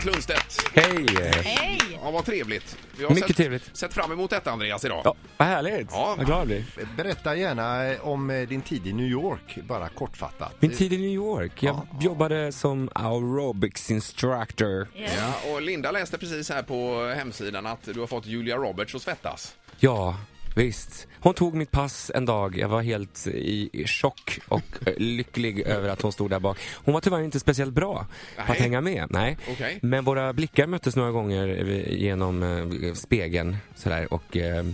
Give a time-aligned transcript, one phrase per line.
[0.00, 0.58] Andreas Lundstedt.
[0.74, 1.06] Hej!
[1.44, 1.80] Hej!
[2.02, 2.76] Ja, vad trevligt.
[2.98, 3.76] Vi har Mycket sett, trevligt.
[3.76, 5.00] sett fram emot detta Andreas idag.
[5.04, 5.88] Ja, vad härligt.
[5.90, 6.14] Ja.
[6.16, 6.64] Vad glad jag blir.
[6.96, 10.52] Berätta gärna om eh, din tid i New York, bara kortfattat.
[10.60, 11.62] Min tid i New York.
[11.62, 14.88] Jag jobbade som aerobics instructor.
[14.94, 19.02] Ja, och Linda läste precis här på hemsidan att du har fått Julia Roberts att
[19.02, 19.54] svettas.
[19.78, 20.16] Ja,
[20.54, 21.06] visst.
[21.20, 22.58] Hon tog mitt pass en dag.
[22.58, 26.58] Jag var helt i chock och eh, lycklig över att hon stod där bak.
[26.84, 28.06] Hon var tyvärr inte speciellt bra
[28.36, 28.58] på att Nej.
[28.58, 29.06] hänga med.
[29.10, 29.38] Nej.
[29.50, 29.78] Okej.
[29.82, 34.64] Men våra blickar möttes några gånger eh, genom eh, spegeln sådär och eh,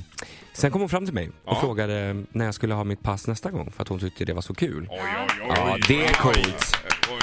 [0.52, 1.60] sen kom hon fram till mig och Ja.
[1.60, 4.42] frågade när jag skulle ha mitt pass nästa gång för att hon tyckte det var
[4.42, 4.88] så kul.
[4.90, 5.54] Oj, oj, oj.
[5.56, 6.76] Ja, det är coolt.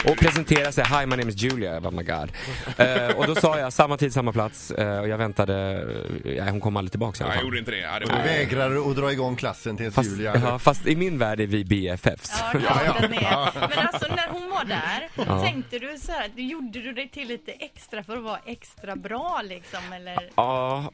[0.06, 2.32] Och presentera sig, hi my name is Julia, oh my god.
[2.78, 5.86] Eh, och då sa jag samma tid, samma plats eh, och jag väntade,
[6.26, 7.46] eh, hon kom aldrig tillbaka i alla Ja, jag fall.
[7.46, 7.78] gjorde inte det.
[7.78, 8.24] Ja, det Du var...
[8.24, 10.36] vägrar att dra igång klassen till Fast, Julia.
[10.44, 12.32] ja, fast i min värld är vi BFFs.
[12.54, 13.70] Ja, ja, är.
[13.70, 15.10] Men alltså när hon var där,
[15.44, 19.42] tänkte du så här, gjorde du dig till lite extra för att vara extra bra
[19.44, 20.30] liksom eller?
[20.36, 20.92] Ja,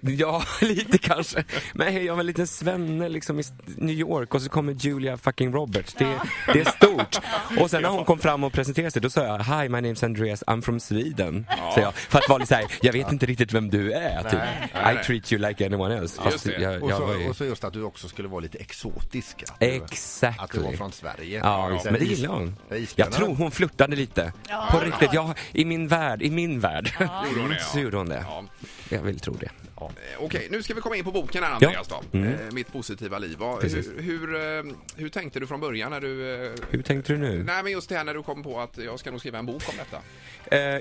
[0.00, 1.44] ja, lite kanske.
[1.74, 3.42] Men hej, jag var en liten svenne liksom i
[3.76, 5.94] New York och så kommer Julia fucking Roberts.
[5.94, 6.20] Det,
[6.52, 7.20] det är stort.
[7.60, 10.04] Och sen när hon kom fram och presenterade sig, då sa jag Hi, my name's
[10.04, 11.46] Andreas, I'm from Sweden.
[11.74, 14.22] Så jag, för att vara lite såhär, jag vet inte riktigt vem du är.
[14.22, 14.40] Typ.
[14.74, 14.94] nej.
[14.94, 16.22] I treat you like anyone else.
[16.22, 17.28] Fast jag, Och jag var så, ju...
[17.28, 19.42] och så just att du också skulle vara lite exotisk.
[19.42, 20.40] Att du, Exakt.
[20.40, 21.38] att du var från Sverige.
[21.44, 22.56] Ja, men det Is- gillar hon.
[22.96, 24.32] Ja, Jag tror hon flörtade lite.
[24.48, 24.84] Ja, På ja.
[24.84, 26.90] riktigt, jag, i min värld, i min värld.
[27.00, 27.64] Gjorde hon det, ja.
[27.72, 28.24] Så gjorde hon det.
[28.28, 28.44] Ja.
[28.88, 29.48] Jag vill tro det.
[29.86, 32.02] Eh, Okej, nu ska vi komma in på boken här Andreas då.
[32.18, 32.32] Mm.
[32.32, 33.36] Eh, Mitt positiva liv.
[33.38, 36.54] Hur, hur, eh, hur tänkte du från början när du...
[36.70, 37.42] Hur tänkte du nu?
[37.42, 39.46] Nej men just det här när du kom på att jag ska nog skriva en
[39.46, 39.98] bok om detta.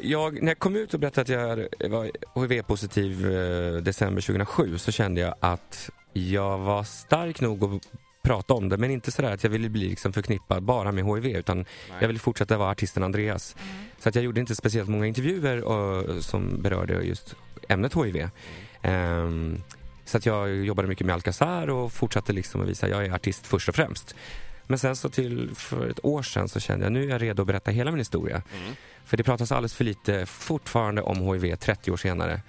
[0.01, 3.21] Jag, när jag kom ut och berättade att jag var HIV-positiv
[3.83, 7.81] december 2007 så kände jag att jag var stark nog att
[8.21, 11.25] prata om det men inte sådär att jag ville bli liksom förknippad bara med HIV
[11.25, 11.65] utan
[11.99, 13.55] jag ville fortsätta vara artisten Andreas.
[13.99, 17.35] Så att jag gjorde inte speciellt många intervjuer och, som berörde just
[17.69, 18.29] ämnet HIV.
[18.81, 19.61] Ehm,
[20.05, 23.13] så att jag jobbade mycket med Alcazar och fortsatte liksom att visa att jag är
[23.13, 24.15] artist först och främst.
[24.67, 27.41] Men sen så till för ett år sedan så kände jag nu är jag redo
[27.41, 28.41] att berätta hela min historia.
[29.05, 32.41] För det pratas alldeles för lite fortfarande om HIV 30 år senare.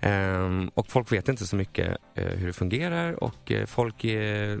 [0.00, 4.60] Ehm, och folk vet inte så mycket eh, hur det fungerar och eh, folk är,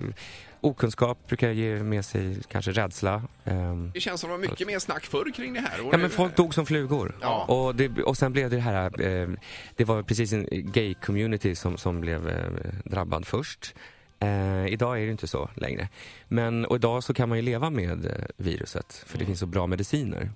[0.60, 3.22] okunskap brukar ge med sig kanske rädsla.
[3.44, 5.78] Ehm, Det känns som det var mycket mer snack förr kring det här.
[5.92, 7.16] Ja men folk dog som flugor.
[7.20, 7.44] Ja.
[7.44, 9.28] Och, det, och sen blev det här, eh,
[9.76, 12.50] det var precis en gay-community som, som blev eh,
[12.84, 13.74] drabbad först.
[14.20, 15.88] Eh, idag är det inte så längre.
[16.28, 19.46] Men och idag så kan man ju leva med eh, viruset för det finns så
[19.46, 20.30] bra mediciner.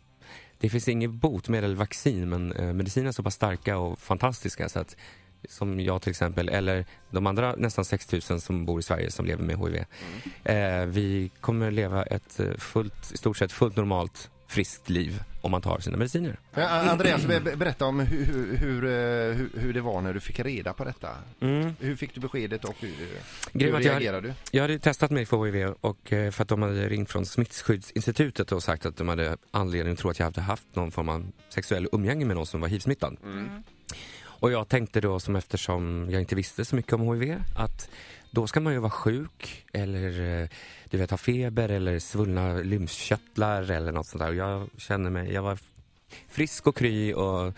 [0.59, 4.69] Det finns inget botemedel eller vaccin men eh, mediciner är så pass starka och fantastiska
[4.69, 4.97] så att
[5.49, 9.45] som jag till exempel, eller de andra nästan 6000 som bor i Sverige som lever
[9.45, 9.85] med HIV.
[10.45, 15.51] Eh, vi kommer leva ett eh, fullt, i stort sett fullt normalt friskt liv om
[15.51, 16.39] man tar sina mediciner.
[16.55, 20.15] A- Andreas, be- be- berätta om hur, hur, hur, eh, hur, hur det var när
[20.15, 21.09] du fick reda på detta.
[21.41, 21.73] Mm.
[21.81, 22.89] Hur fick du beskedet och hur,
[23.53, 24.35] hur att jag- reagerade du?
[24.51, 28.53] Jag hade testat mig för HIV och eh, för att de hade ringt från Smittskyddsinstitutet
[28.53, 31.27] och sagt att de hade anledning att tro att jag hade haft någon form av
[31.49, 33.17] sexuell umgänge med någon som var HIV-smittad.
[34.41, 37.89] Och jag tänkte då som eftersom jag inte visste så mycket om HIV att
[38.31, 40.49] då ska man ju vara sjuk eller eh,
[40.91, 44.29] du vet ha feber eller svullna lymfkörtlar eller något sånt där.
[44.29, 45.59] Och jag kände mig, jag var
[46.29, 47.55] frisk och kry och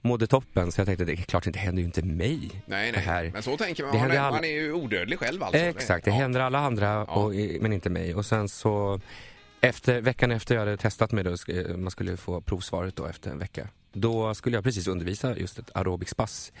[0.00, 2.62] mådde toppen så jag tänkte det är klart det händer ju inte mig.
[2.66, 3.22] Nej, det här.
[3.22, 3.32] nej.
[3.32, 3.92] Men så tänker man.
[3.92, 5.58] Det Man är, man är ju odödlig själv alltså.
[5.60, 6.16] Exakt, det Ja.
[6.16, 8.14] händer alla andra och, men inte mig.
[8.14, 9.00] Och sen så
[9.60, 13.30] efter, veckan efter jag hade testat mig då, sk- man skulle få provsvaret då efter
[13.30, 13.68] en vecka.
[13.92, 16.52] Då skulle jag precis undervisa just ett aerobics pass.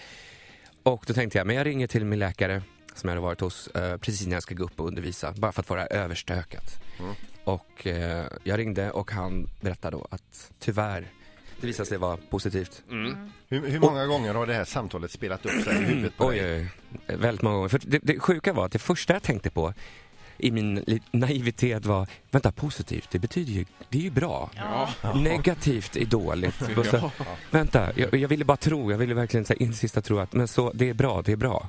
[0.82, 2.62] Och då tänkte jag, men jag ringer till min läkare
[2.94, 5.52] som jag hade varit hos eh, precis när jag ska gå upp och undervisa, bara
[5.52, 6.80] för att vara överstökat.
[7.44, 11.06] Och eh, jag ringde och han berättade då att tyvärr,
[11.60, 12.82] det visade sig vara positivt.
[13.48, 16.38] Hur, hur många gånger har det här samtalet spelat upp sig i huvudet på Oj,
[16.38, 16.60] dig?
[16.60, 16.68] oj,
[17.08, 17.16] oj.
[17.16, 17.68] Väldigt många gånger.
[17.68, 19.74] För det, det sjuka var att det första jag tänkte på
[20.38, 24.50] i min naivitet var, vänta positivt, det betyder ju, det är ju bra.
[24.56, 24.88] Ja.
[25.14, 26.62] Negativt är dåligt.
[26.76, 27.10] Och så,
[27.50, 30.32] vänta, jag, jag ville bara tro, jag ville verkligen så här, in sista tro att,
[30.32, 31.68] men så, det är bra, det är bra.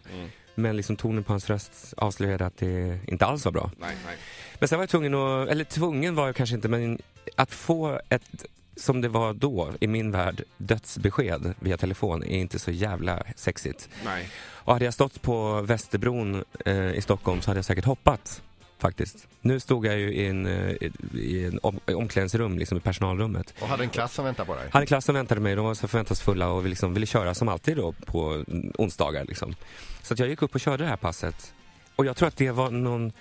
[0.55, 3.71] Men liksom tonen på hans röst avslöjade att det inte alls var bra.
[3.77, 4.15] Nej, nej.
[4.59, 6.99] Men sen var jag tvungen att, eller tvungen var jag kanske inte, men
[7.35, 8.45] att få ett,
[8.75, 13.89] som det var då i min värld, dödsbesked via telefon är inte så jävla sexigt.
[14.05, 14.29] nej.
[14.65, 18.41] Och hade jag stått på Västerbron eh, i Stockholm så hade jag säkert hoppat.
[18.83, 19.27] Faktiskt.
[19.41, 23.53] Nu stod jag ju i en, eh, i en om, omklädningsrum, liksom i personalrummet.
[23.61, 24.69] Och hade en klass som väntade på dig?
[24.71, 27.77] Hade klassen väntade mig, de var så förväntansfulla och vi liksom ville köra som alltid
[27.77, 29.25] då på mm, onsdagar.
[29.25, 29.55] Liksom.
[30.01, 31.53] Så att jag gick upp och körde det här passet.
[31.95, 33.11] Och jag tror att det var någon...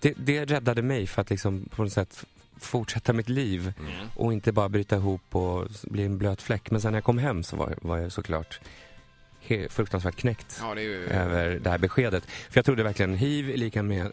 [0.00, 2.24] Det, det räddade mig för att liksom på något sätt
[2.58, 3.72] fortsätta mitt liv
[4.16, 6.70] och inte bara bryta ihop och bli en blöt fläck.
[6.70, 8.60] Men sen när jag kom hem så var, var jag såklart
[9.68, 11.04] fruktansvärt knäckt Ja, det ju...
[11.04, 12.24] över det här beskedet.
[12.26, 14.12] För jag trodde verkligen hiv är lika med